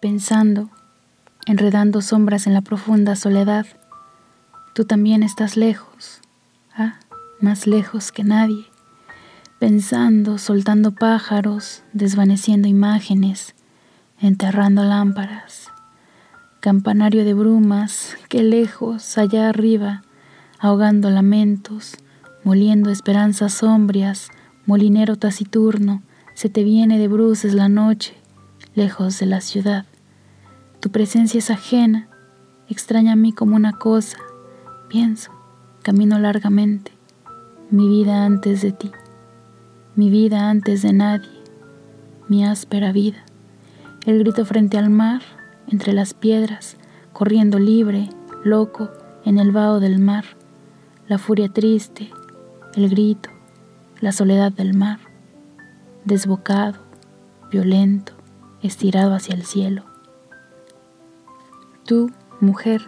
pensando, 0.00 0.70
enredando 1.46 2.02
sombras 2.02 2.46
en 2.46 2.54
la 2.54 2.60
profunda 2.60 3.16
soledad. 3.16 3.66
Tú 4.74 4.84
también 4.84 5.22
estás 5.22 5.56
lejos, 5.56 6.20
ah, 6.76 7.00
más 7.40 7.66
lejos 7.66 8.12
que 8.12 8.22
nadie, 8.22 8.66
pensando, 9.58 10.38
soltando 10.38 10.92
pájaros, 10.92 11.82
desvaneciendo 11.92 12.68
imágenes, 12.68 13.54
enterrando 14.20 14.84
lámparas. 14.84 15.68
Campanario 16.60 17.24
de 17.24 17.34
brumas, 17.34 18.16
que 18.28 18.42
lejos, 18.42 19.16
allá 19.18 19.48
arriba, 19.48 20.02
ahogando 20.60 21.10
lamentos, 21.10 21.96
moliendo 22.44 22.90
esperanzas 22.90 23.54
sombrias, 23.54 24.28
molinero 24.66 25.16
taciturno, 25.16 26.02
se 26.34 26.48
te 26.48 26.62
viene 26.62 26.98
de 26.98 27.08
bruces 27.08 27.54
la 27.54 27.68
noche, 27.68 28.17
lejos 28.78 29.18
de 29.18 29.26
la 29.26 29.40
ciudad. 29.40 29.84
Tu 30.80 30.90
presencia 30.90 31.38
es 31.38 31.50
ajena, 31.50 32.08
extraña 32.68 33.12
a 33.12 33.16
mí 33.16 33.32
como 33.32 33.56
una 33.56 33.72
cosa. 33.72 34.16
Pienso, 34.88 35.32
camino 35.82 36.18
largamente, 36.18 36.92
mi 37.70 37.88
vida 37.88 38.24
antes 38.24 38.62
de 38.62 38.70
ti, 38.70 38.92
mi 39.96 40.08
vida 40.10 40.48
antes 40.48 40.82
de 40.82 40.92
nadie, 40.92 41.28
mi 42.28 42.46
áspera 42.46 42.92
vida. 42.92 43.24
El 44.06 44.20
grito 44.20 44.44
frente 44.44 44.78
al 44.78 44.88
mar, 44.88 45.22
entre 45.66 45.92
las 45.92 46.14
piedras, 46.14 46.76
corriendo 47.12 47.58
libre, 47.58 48.08
loco, 48.44 48.90
en 49.24 49.38
el 49.38 49.50
vaho 49.50 49.80
del 49.80 49.98
mar. 49.98 50.24
La 51.08 51.18
furia 51.18 51.48
triste, 51.48 52.10
el 52.74 52.88
grito, 52.88 53.28
la 54.00 54.12
soledad 54.12 54.52
del 54.52 54.74
mar 54.74 55.00
desbocado, 56.04 56.78
violento, 57.50 58.12
estirado 58.62 59.14
hacia 59.14 59.34
el 59.34 59.44
cielo. 59.44 59.84
Tú, 61.84 62.10
mujer, 62.40 62.82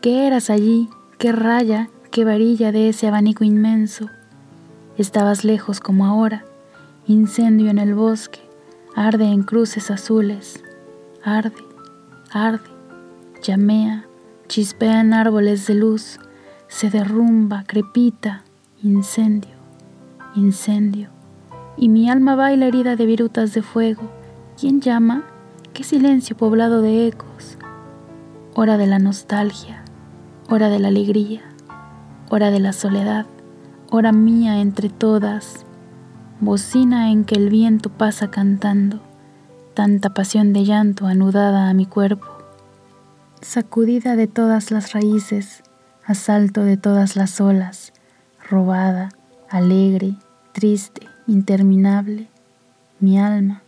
¿qué 0.00 0.26
eras 0.26 0.50
allí? 0.50 0.88
¿Qué 1.18 1.32
raya, 1.32 1.90
qué 2.10 2.24
varilla 2.24 2.72
de 2.72 2.88
ese 2.88 3.06
abanico 3.06 3.44
inmenso? 3.44 4.08
Estabas 4.96 5.44
lejos 5.44 5.80
como 5.80 6.06
ahora, 6.06 6.44
incendio 7.06 7.70
en 7.70 7.78
el 7.78 7.94
bosque, 7.94 8.40
arde 8.96 9.26
en 9.26 9.42
cruces 9.42 9.90
azules, 9.90 10.62
arde, 11.24 11.64
arde, 12.32 12.70
llamea, 13.42 14.06
chispea 14.48 15.00
en 15.00 15.14
árboles 15.14 15.66
de 15.66 15.74
luz, 15.74 16.18
se 16.68 16.90
derrumba, 16.90 17.64
crepita, 17.66 18.44
incendio, 18.82 19.56
incendio 20.34 21.10
y 21.76 21.88
mi 21.88 22.10
alma 22.10 22.36
baila 22.36 22.66
herida 22.66 22.94
de 22.94 23.06
virutas 23.06 23.54
de 23.54 23.62
fuego. 23.62 24.19
¿Quién 24.60 24.82
llama? 24.82 25.24
¿Qué 25.72 25.84
silencio 25.84 26.36
poblado 26.36 26.82
de 26.82 27.06
ecos? 27.06 27.56
Hora 28.54 28.76
de 28.76 28.86
la 28.86 28.98
nostalgia, 28.98 29.82
hora 30.50 30.68
de 30.68 30.78
la 30.78 30.88
alegría, 30.88 31.40
hora 32.28 32.50
de 32.50 32.60
la 32.60 32.74
soledad, 32.74 33.24
hora 33.90 34.12
mía 34.12 34.60
entre 34.60 34.90
todas, 34.90 35.64
bocina 36.40 37.10
en 37.10 37.24
que 37.24 37.36
el 37.36 37.48
viento 37.48 37.88
pasa 37.88 38.30
cantando, 38.30 39.00
tanta 39.72 40.10
pasión 40.10 40.52
de 40.52 40.66
llanto 40.66 41.06
anudada 41.06 41.70
a 41.70 41.72
mi 41.72 41.86
cuerpo, 41.86 42.28
sacudida 43.40 44.14
de 44.14 44.26
todas 44.26 44.70
las 44.70 44.92
raíces, 44.92 45.62
asalto 46.04 46.64
de 46.64 46.76
todas 46.76 47.16
las 47.16 47.40
olas, 47.40 47.94
robada, 48.46 49.08
alegre, 49.48 50.16
triste, 50.52 51.08
interminable, 51.26 52.28
mi 52.98 53.18
alma, 53.18 53.62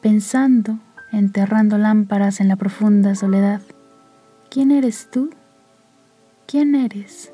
pensando, 0.00 0.78
enterrando 1.12 1.78
lámparas 1.78 2.40
en 2.40 2.48
la 2.48 2.56
profunda 2.56 3.14
soledad. 3.14 3.60
¿Quién 4.50 4.70
eres 4.70 5.08
tú? 5.10 5.30
¿Quién 6.46 6.74
eres? 6.74 7.32